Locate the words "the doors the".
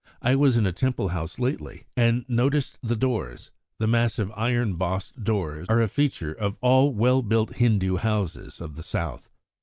2.81-3.85